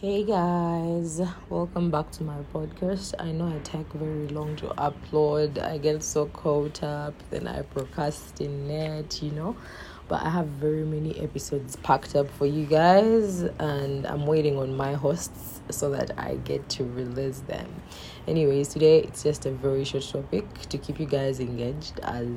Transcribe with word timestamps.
Hey 0.00 0.22
guys, 0.22 1.20
welcome 1.48 1.90
back 1.90 2.12
to 2.12 2.22
my 2.22 2.36
podcast. 2.54 3.14
I 3.18 3.32
know 3.32 3.48
I 3.48 3.58
take 3.64 3.92
very 3.94 4.28
long 4.28 4.54
to 4.58 4.66
upload. 4.78 5.60
I 5.60 5.78
get 5.78 6.04
so 6.04 6.26
caught 6.26 6.84
up, 6.84 7.14
then 7.30 7.48
I 7.48 7.62
procrastinate, 7.62 9.20
you 9.20 9.32
know. 9.32 9.56
But 10.06 10.22
I 10.22 10.30
have 10.30 10.46
very 10.46 10.84
many 10.84 11.18
episodes 11.18 11.74
packed 11.74 12.14
up 12.14 12.30
for 12.30 12.46
you 12.46 12.64
guys, 12.64 13.40
and 13.40 14.06
I'm 14.06 14.24
waiting 14.24 14.56
on 14.56 14.76
my 14.76 14.92
hosts 14.92 15.57
so 15.70 15.90
that 15.90 16.18
I 16.18 16.36
get 16.44 16.68
to 16.70 16.84
release 16.84 17.40
them. 17.40 17.82
Anyways, 18.26 18.68
today 18.68 19.00
it's 19.00 19.22
just 19.22 19.46
a 19.46 19.50
very 19.50 19.84
short 19.84 20.04
topic 20.04 20.44
to 20.68 20.76
keep 20.76 21.00
you 21.00 21.06
guys 21.06 21.40
engaged 21.40 21.98
as 22.00 22.28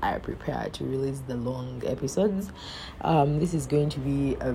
I 0.00 0.18
prepare 0.18 0.68
to 0.72 0.84
release 0.84 1.20
the 1.26 1.36
long 1.36 1.82
episodes. 1.84 2.52
Um, 3.00 3.40
this 3.40 3.52
is 3.52 3.66
going 3.66 3.88
to 3.90 3.98
be 3.98 4.36
a, 4.40 4.54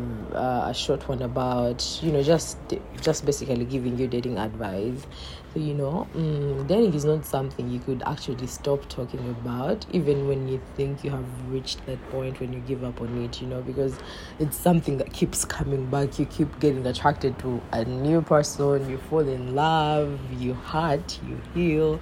a 0.70 0.74
short 0.74 1.08
one 1.10 1.22
about 1.22 2.00
you 2.02 2.12
know 2.12 2.24
just 2.24 2.58
just 3.02 3.26
basically 3.26 3.66
giving 3.66 3.98
you 3.98 4.08
dating 4.08 4.38
advice. 4.38 5.06
So 5.54 5.60
you 5.62 5.74
know, 5.74 6.08
um, 6.16 6.68
dating 6.68 6.94
is 6.94 7.06
not 7.06 7.26
something 7.26 7.70
you 7.70 7.80
could 7.80 8.04
actually 8.06 8.48
stop 8.48 8.88
talking 8.90 9.30
about, 9.30 9.86
even 9.92 10.28
when 10.28 10.48
you 10.48 10.62
think 10.76 11.04
you 11.04 11.12
have 11.12 11.26
reached 11.50 11.86
that 11.86 12.02
point 12.12 12.40
when 12.40 12.52
you 12.52 12.60
give 12.60 12.84
up 12.84 13.02
on 13.02 13.24
it. 13.24 13.42
You 13.42 13.48
know, 13.48 13.62
because 13.62 13.98
it's 14.40 14.58
something 14.58 14.98
that 14.98 15.14
keeps 15.14 15.46
coming 15.46 15.86
back. 15.88 16.20
You 16.20 16.26
keep 16.26 16.60
getting 16.60 16.86
attracted 16.86 17.40
to 17.40 17.62
a 17.72 17.86
new 17.86 18.22
person. 18.26 18.90
You 18.90 18.98
fall 18.98 19.28
in 19.28 19.56
love. 19.56 20.20
You 20.40 20.54
hurt, 20.54 21.20
you 21.28 21.40
heal, 21.54 22.00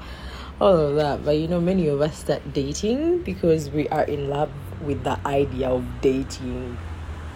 all 0.60 0.78
of 0.78 0.96
that. 0.96 1.24
But 1.26 1.38
you 1.38 1.48
know, 1.48 1.62
many 1.62 1.88
of 1.88 2.02
us 2.02 2.18
start 2.18 2.54
dating 2.54 3.24
because 3.24 3.70
we 3.70 3.88
are 3.90 4.04
in 4.04 4.30
love 4.30 4.52
with 4.82 5.04
the 5.04 5.20
idea 5.28 5.70
of 5.70 5.86
dating 6.02 6.78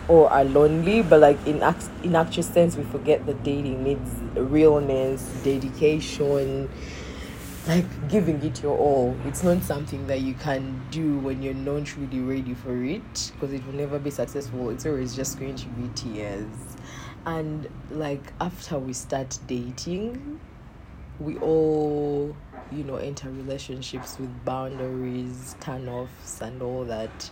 or 0.08 0.32
are 0.32 0.44
lonely 0.44 1.02
but 1.02 1.20
like 1.20 1.38
in 1.46 1.62
act- 1.62 1.90
in 2.04 2.16
actual 2.16 2.44
sense 2.44 2.76
we 2.76 2.84
forget 2.86 3.26
that 3.26 3.44
dating 3.44 3.84
needs 3.84 4.10
realness 4.36 5.22
dedication 5.44 6.70
like 7.68 7.86
giving 8.08 8.42
it 8.44 8.64
your 8.64 8.78
all 8.78 9.16
it's 9.26 9.44
not 9.44 9.62
something 9.62 10.08
that 10.08 10.22
you 10.22 10.34
can 10.34 10.82
do 10.92 11.18
when 11.20 11.42
you're 11.42 11.54
not 11.54 11.96
really 11.98 12.22
ready 12.22 12.54
for 12.54 12.82
it 12.84 13.32
because 13.34 13.54
it 13.54 13.66
will 13.66 13.74
never 13.74 14.00
be 14.00 14.10
successful 14.10 14.70
it's 14.70 14.86
always 14.86 15.16
just 15.16 15.38
going 15.38 15.56
to 15.56 15.68
be 15.70 15.90
tears 15.90 16.48
and 17.28 17.68
like 17.92 18.32
after 18.40 18.80
we 18.80 18.94
start 18.94 19.38
dating 19.48 20.40
we 21.20 21.38
all 21.40 22.36
you 22.72 22.84
know 22.84 22.96
enter 22.96 23.30
relationships 23.30 24.18
with 24.18 24.30
boundaries 24.46 25.56
turn-offs 25.60 26.42
and 26.42 26.62
all 26.62 26.84
that. 26.86 27.30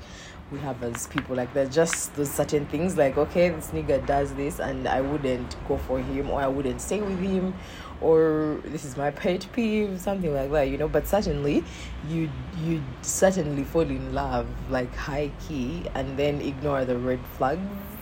We 0.52 0.60
have 0.60 0.84
as 0.84 1.08
people 1.08 1.36
like 1.36 1.52
there's 1.56 1.74
just 1.74 2.16
those 2.16 2.30
certain 2.30 2.68
things 2.68 2.98
like 2.98 3.18
okay 3.18 3.50
this 3.50 3.72
nigga 3.72 4.06
does 4.06 4.32
this 4.36 4.60
and 4.60 4.88
i 4.88 5.02
wouldn't 5.02 5.56
go 5.68 5.78
for 5.78 5.98
him 6.00 6.30
or 6.30 6.40
i 6.40 6.48
wouldn't 6.48 6.82
stay 6.82 7.02
with 7.02 7.18
him 7.18 7.56
or 8.00 8.60
this 8.66 8.86
is 8.86 8.96
my 8.96 9.10
pet 9.10 9.48
peeve 9.54 10.00
something 10.00 10.36
like 10.36 10.52
that 10.52 10.70
you 10.70 10.78
know. 10.78 10.88
But 10.88 11.08
certainly 11.08 11.64
you 12.08 12.30
you 12.64 12.84
certainly 13.02 13.64
fall 13.64 13.82
in 13.82 14.14
love 14.14 14.46
like 14.70 14.94
high 14.96 15.32
key 15.48 15.84
and 15.96 16.16
then 16.16 16.42
ignore 16.42 16.86
the 16.86 16.98
red 16.98 17.20
flags 17.38 17.95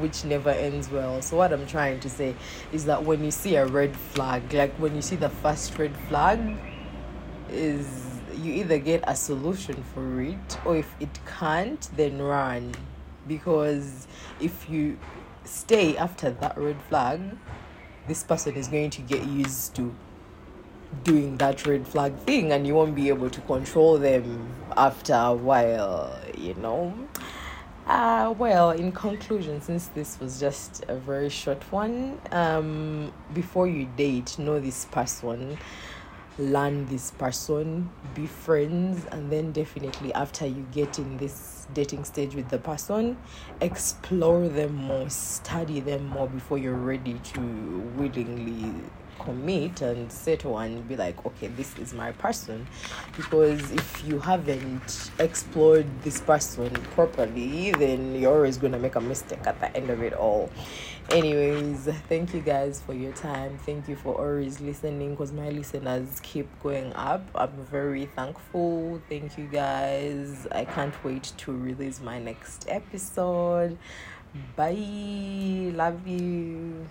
which 0.00 0.24
never 0.24 0.50
ends 0.50 0.90
well. 0.90 1.22
So, 1.22 1.36
what 1.36 1.52
I'm 1.52 1.66
trying 1.66 2.00
to 2.00 2.10
say 2.10 2.34
is 2.72 2.84
that 2.86 3.02
when 3.02 3.24
you 3.24 3.30
see 3.30 3.56
a 3.56 3.66
red 3.66 3.96
flag, 3.96 4.52
like 4.52 4.74
when 4.74 4.94
you 4.94 5.02
see 5.02 5.16
the 5.16 5.28
first 5.28 5.78
red 5.78 5.96
flag, 6.08 6.40
is 7.50 8.20
you 8.36 8.52
either 8.52 8.78
get 8.78 9.02
a 9.06 9.16
solution 9.16 9.82
for 9.94 10.20
it, 10.20 10.58
or 10.64 10.76
if 10.76 10.94
it 11.00 11.18
can't, 11.26 11.88
then 11.96 12.20
run. 12.20 12.74
Because 13.26 14.06
if 14.40 14.68
you 14.70 14.98
stay 15.44 15.96
after 15.96 16.30
that 16.30 16.56
red 16.56 16.80
flag, 16.88 17.20
this 18.06 18.22
person 18.22 18.54
is 18.54 18.68
going 18.68 18.90
to 18.90 19.02
get 19.02 19.24
used 19.26 19.74
to 19.76 19.94
doing 21.04 21.36
that 21.36 21.66
red 21.66 21.86
flag 21.86 22.16
thing 22.20 22.52
and 22.52 22.66
you 22.66 22.74
won't 22.74 22.94
be 22.94 23.08
able 23.08 23.28
to 23.28 23.40
control 23.42 23.98
them 23.98 24.48
after 24.76 25.12
a 25.12 25.34
while, 25.34 26.18
you 26.36 26.54
know. 26.54 26.94
Uh, 27.88 28.34
well, 28.36 28.70
in 28.70 28.92
conclusion, 28.92 29.62
since 29.62 29.86
this 29.88 30.20
was 30.20 30.38
just 30.38 30.84
a 30.88 30.96
very 30.96 31.30
short 31.30 31.62
one, 31.72 32.20
um, 32.32 33.10
before 33.32 33.66
you 33.66 33.88
date, 33.96 34.38
know 34.38 34.60
this 34.60 34.84
person, 34.90 35.56
learn 36.38 36.84
this 36.88 37.12
person, 37.12 37.88
be 38.14 38.26
friends, 38.26 39.06
and 39.10 39.32
then 39.32 39.52
definitely 39.52 40.12
after 40.12 40.46
you 40.46 40.66
get 40.70 40.98
in 40.98 41.16
this 41.16 41.66
dating 41.72 42.04
stage 42.04 42.34
with 42.34 42.50
the 42.50 42.58
person, 42.58 43.16
explore 43.62 44.48
them 44.48 44.74
more, 44.74 45.08
study 45.08 45.80
them 45.80 46.08
more 46.08 46.28
before 46.28 46.58
you're 46.58 46.74
ready 46.74 47.14
to 47.14 47.40
willingly 47.96 48.70
commit 49.18 49.82
and 49.82 50.10
settle 50.10 50.58
and 50.58 50.86
be 50.88 50.96
like 50.96 51.24
okay 51.26 51.48
this 51.48 51.76
is 51.78 51.92
my 51.94 52.12
person. 52.12 52.66
Because 53.16 53.70
if 53.72 54.04
you 54.06 54.18
haven't 54.18 55.10
explored 55.18 55.86
this 56.02 56.20
person 56.20 56.70
properly 56.94 57.72
then 57.72 58.14
you're 58.14 58.34
always 58.34 58.56
going 58.56 58.72
to 58.72 58.78
make 58.78 58.96
a 58.96 59.00
mistake 59.00 59.46
at 59.46 59.60
the 59.60 59.74
end 59.76 59.90
of 59.90 60.02
it 60.02 60.12
all. 60.12 60.50
Anyways 61.10 61.88
thank 62.08 62.34
you 62.34 62.40
guys 62.40 62.82
for 62.84 62.92
your 62.92 63.12
time. 63.12 63.58
Thank 63.64 63.88
you 63.88 63.96
for 63.96 64.14
always 64.14 64.60
listening 64.60 65.10
because 65.10 65.32
my 65.32 65.48
listeners 65.50 66.20
keep 66.22 66.48
going 66.62 66.92
up. 66.92 67.22
I'm 67.34 67.52
very 67.70 68.06
thankful. 68.06 69.00
Thank 69.08 69.38
you 69.38 69.46
guys. 69.46 70.46
I 70.52 70.64
can't 70.64 70.94
wait 71.04 71.32
to 71.38 71.52
release 71.52 72.00
my 72.00 72.18
next 72.18 72.66
episode. 72.68 73.78
Bye. 74.56 75.72
Love 75.74 76.06
you 76.06 76.88